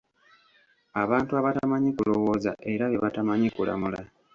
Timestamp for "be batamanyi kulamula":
2.91-3.99